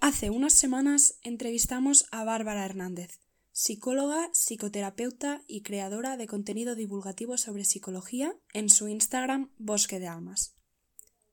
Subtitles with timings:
[0.00, 3.20] Hace unas semanas entrevistamos a Bárbara Hernández,
[3.52, 10.56] psicóloga, psicoterapeuta y creadora de contenido divulgativo sobre psicología en su Instagram Bosque de Almas.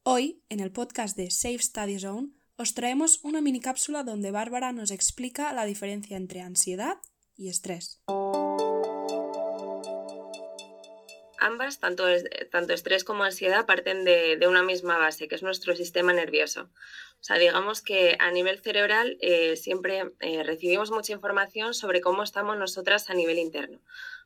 [0.03, 4.71] Hoy, en el podcast de Safe Study Zone, os traemos una mini cápsula donde Bárbara
[4.71, 6.97] nos explica la diferencia entre ansiedad
[7.35, 8.01] y estrés.
[11.47, 12.03] Ambas, tanto,
[12.51, 16.69] tanto estrés como ansiedad, parten de, una misma base, que es nuestro sistema nervioso.
[17.21, 22.23] O sea, digamos que a nivel cerebral eh, siempre eh, recibimos mucha información sobre cómo
[22.23, 23.79] estamos nosotras a nivel interno.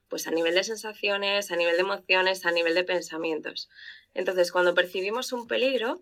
[0.08, 3.70] Pues a nivel de sensaciones, a nivel de emociones, a nivel de pensamientos.
[4.16, 6.02] Entonces, cuando percibimos un peligro,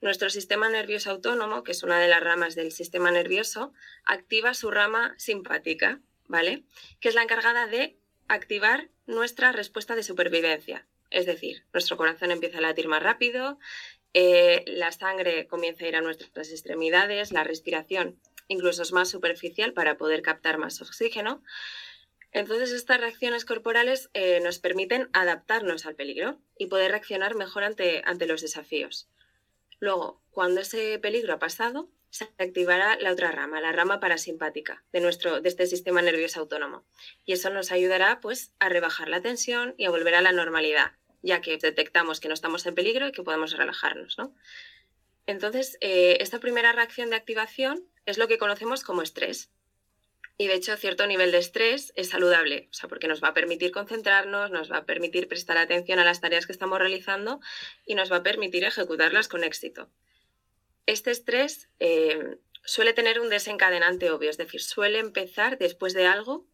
[0.00, 3.72] nuestro sistema nervioso autónomo, que es una de las ramas del sistema nervioso,
[4.04, 6.64] activa su rama simpática, ¿vale?
[6.98, 7.97] Que es la encargada de
[8.28, 10.86] activar nuestra respuesta de supervivencia.
[11.10, 13.58] Es decir, nuestro corazón empieza a latir más rápido,
[14.14, 19.72] eh, la sangre comienza a ir a nuestras extremidades, la respiración incluso es más superficial
[19.72, 21.42] para poder captar más oxígeno.
[22.32, 28.02] Entonces, estas reacciones corporales eh, nos permiten adaptarnos al peligro y poder reaccionar mejor ante,
[28.04, 29.08] ante los desafíos.
[29.80, 35.00] Luego, cuando ese peligro ha pasado, se activará la otra rama, la rama parasimpática de,
[35.00, 36.84] nuestro, de este sistema nervioso autónomo.
[37.24, 40.92] Y eso nos ayudará pues, a rebajar la tensión y a volver a la normalidad,
[41.22, 44.16] ya que detectamos que no estamos en peligro y que podemos relajarnos.
[45.26, 49.50] Entonces, eh, esta primera reacción de activación es lo que conocemos como estrés.
[50.40, 53.34] Y de hecho, cierto nivel de estrés es saludable, o sea, porque nos va a
[53.34, 57.40] permitir concentrarnos, nos va a permitir prestar atención a las tareas que estamos realizando
[57.84, 59.90] y nos va a permitir ejecutarlas con éxito
[60.88, 66.46] este estrés eh, suele tener un desencadenante obvio, es decir, suele empezar después de algo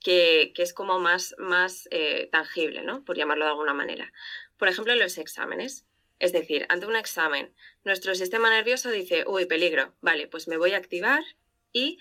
[0.00, 3.02] que, es como más, más eh, tangible, ¿no?
[3.06, 4.12] por llamarlo de alguna manera.
[4.58, 5.86] Por ejemplo, los exámenes.
[6.18, 10.74] Es decir, ante un examen, nuestro sistema nervioso dice, uy, peligro, vale, pues me voy
[10.74, 11.24] a activar
[11.72, 11.98] y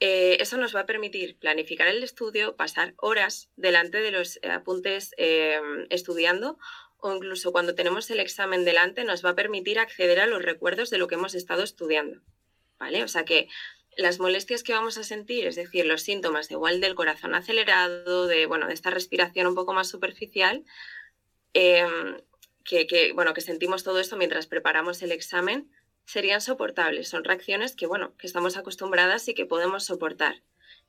[0.00, 5.14] eh, eso nos va a permitir planificar el estudio, pasar horas delante de los apuntes
[5.90, 6.58] estudiando
[7.02, 10.90] o incluso cuando tenemos el examen delante nos va a permitir acceder a los recuerdos
[10.90, 12.20] de lo que hemos estado estudiando.
[12.78, 13.02] ¿Vale?
[13.02, 13.48] O sea que
[13.96, 18.26] las molestias que vamos a sentir, es decir, los síntomas de igual del corazón acelerado,
[18.26, 20.64] de, bueno, de esta respiración un poco más superficial,
[21.52, 22.20] em,
[22.64, 25.70] que, bueno, que sentimos todo esto mientras preparamos el examen,
[26.06, 27.08] serían soportables.
[27.08, 30.42] Son reacciones que, bueno, que estamos acostumbradas y que podemos soportar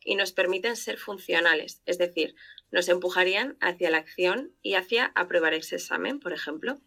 [0.03, 2.35] y nos permiten ser funcionales, es decir,
[2.72, 6.79] nos empujarían hacia la acción y hacia aprobar ese examen, por ejemplo.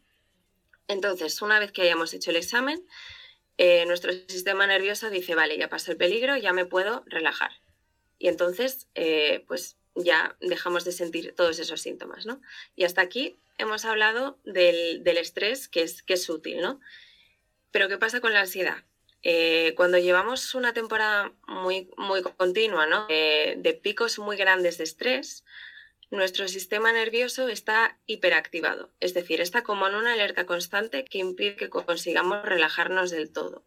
[0.89, 2.85] Entonces, una vez que hayamos hecho el examen,
[3.57, 7.53] eh, nuestro sistema nervioso dice, vale, ya pasó el peligro, ya me puedo relajar.
[8.19, 12.41] Y entonces, eh, pues ya dejamos de sentir todos esos síntomas, ¿no?
[12.75, 16.81] Y hasta aquí hemos hablado del, estrés, que es, que es útil, ¿no?
[17.71, 18.85] Pero ¿qué pasa con la ansiedad?
[19.27, 23.07] Eh, cuando llevamos una temporada muy, muy continua, ¿no?
[23.09, 25.45] de picos muy grandes de estrés,
[26.11, 31.57] nuestro sistema nervioso está hiperactivado, es decir, está como en una alerta constante que impide
[31.57, 33.65] que consigamos relajarnos del todo.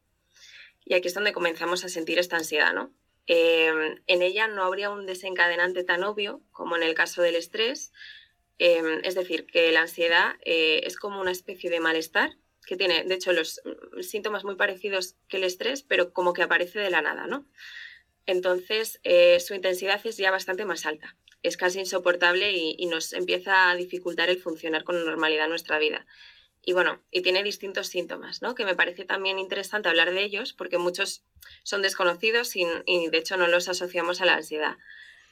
[0.86, 2.94] Y aquí es donde comenzamos a sentir esta ansiedad, ¿no?
[3.26, 7.92] Em, en ella no habría un desencadenante tan obvio como en el caso del estrés,
[8.60, 12.38] em, es decir, que la ansiedad eh, es como una especie de malestar
[12.68, 13.60] que tiene, de hecho, los
[14.02, 17.48] síntomas muy parecidos que el estrés, pero como que aparece de la nada, ¿no?
[18.28, 23.70] Entonces, eh, su intensidad es ya bastante más alta es casi insoportable y, nos empieza
[23.70, 26.06] a dificultar el funcionar con normalidad nuestra vida.
[26.62, 28.54] Y bueno, y tiene distintos síntomas, ¿no?
[28.54, 31.24] Que me parece también interesante hablar de ellos porque muchos
[31.64, 34.78] son desconocidos y, de hecho no los asociamos a la ansiedad.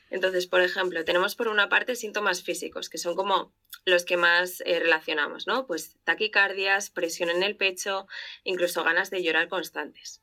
[0.10, 3.54] Entonces, por ejemplo, tenemos por una parte síntomas físicos, que son como
[3.86, 5.66] los que más eh, relacionamos, ¿no?
[5.68, 8.08] Pues taquicardias, presión en el pecho,
[8.44, 10.22] incluso ganas de llorar constantes.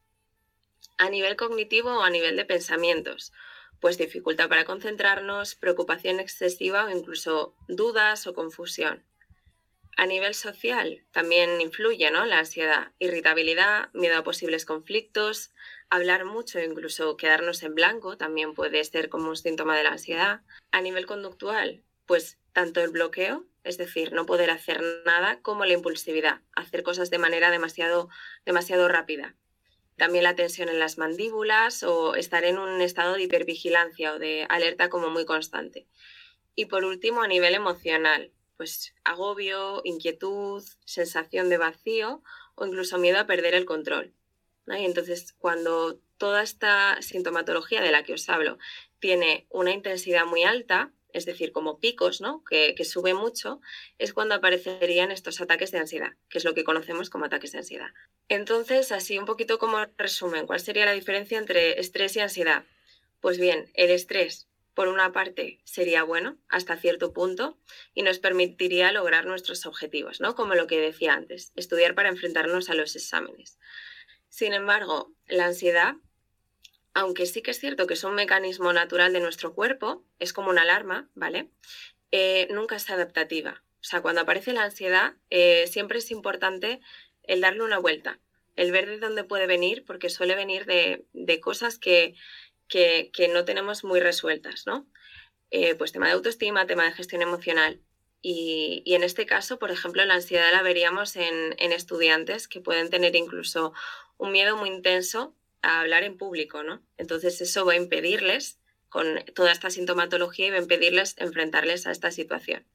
[0.99, 3.33] A nivel cognitivo o a nivel de pensamientos,
[3.81, 9.05] pues dificultad para concentrarnos, preocupación excesiva o incluso dudas o confusión.
[9.97, 12.25] A nivel social también influye ¿no?
[12.25, 15.53] la ansiedad, irritabilidad, miedo a posibles conflictos,
[15.91, 20.41] hablar mucho incluso quedarnos en blanco también puede ser como un síntoma de la ansiedad.
[20.71, 25.75] A nivel conductual, pues tanto el bloqueo, es decir, no poder hacer nada, como la
[25.75, 28.09] impulsividad, hacer cosas de manera demasiado,
[28.45, 29.37] demasiado rápida
[29.97, 34.47] también la tensión en las mandíbulas o estar en un estado de hipervigilancia o de
[34.49, 35.87] alerta como muy constante.
[36.55, 42.23] Y por último, a nivel emocional, pues agobio, inquietud, sensación de vacío
[42.55, 44.13] o incluso miedo a perder el control.
[44.67, 48.59] Y entonces, cuando toda esta sintomatología de la que os hablo
[49.01, 52.43] tiene una intensidad muy alta, es decir, como picos, ¿no?
[52.45, 53.61] Que, que, sube mucho,
[53.99, 57.59] es cuando aparecerían estos ataques de ansiedad, que es lo que conocemos como ataques de
[57.59, 57.91] ansiedad.
[58.29, 62.65] Entonces, así un poquito como resumen, ¿cuál sería la diferencia entre estrés y ansiedad?
[63.21, 67.59] Pues bien, el estrés, por una parte, sería bueno hasta cierto punto
[67.95, 70.35] y nos permitiría lograr nuestros objetivos, ¿no?
[70.35, 73.59] Como lo que decía antes, estudiar para enfrentarnos a los exámenes.
[74.29, 75.97] Sin embargo, la ansiedad
[76.95, 80.51] aunque sí que es cierto que es un mecanismo natural de nuestro cuerpo, es como
[80.51, 81.49] una alarma, ¿vale?
[82.11, 83.63] Eh, nunca es adaptativa.
[83.81, 86.81] O sea, cuando aparece la ansiedad, eh, siempre es importante
[87.25, 88.21] el darle una vuelta,
[88.57, 92.15] el ver de dónde puede venir, porque suele venir de, cosas que,
[92.73, 94.87] que, no tenemos muy resueltas, ¿no?
[95.51, 97.81] Eh, pues tema de autoestima, tema de gestión emocional.
[98.23, 102.89] Y, en este caso, por ejemplo, la ansiedad la veríamos en, en estudiantes que pueden
[102.89, 103.75] tener incluso
[104.17, 106.83] un miedo muy intenso a hablar en público, ¿no?
[106.97, 108.59] Entonces eso va a impedirles,
[108.89, 112.67] con toda esta sintomatología, y va a impedirles enfrentarles a esta situación.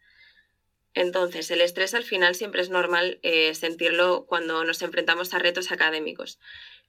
[0.93, 5.71] Entonces, el estrés al final siempre es normal eh, sentirlo cuando nos enfrentamos a retos
[5.71, 6.39] académicos,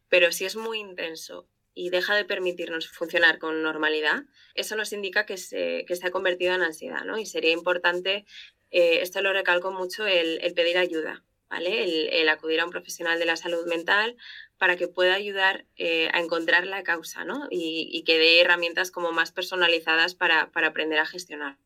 [0.08, 1.46] pero si es muy intenso
[1.78, 6.10] y deja de permitirnos funcionar con normalidad, eso nos indica que se, que se ha
[6.10, 7.18] convertido en ansiedad, ¿no?
[7.18, 8.26] Y sería importante,
[8.72, 12.10] eh, esto lo recalco mucho, el, pedir ayuda, ¿vale?
[12.20, 14.16] El, acudir a un profesional de la salud mental,
[14.58, 17.46] para que pueda ayudar eh, a encontrar la causa ¿no?
[17.48, 21.60] y, que dé herramientas como más personalizadas para, para aprender a gestionarla.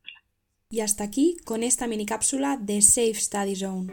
[0.69, 3.91] Y hasta aquí con esta mini cápsula de Safe Study Zone.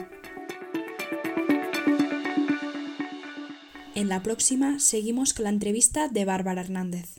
[3.99, 7.05] En la próxima seguimos con la entrevista de Bárbara Hernández.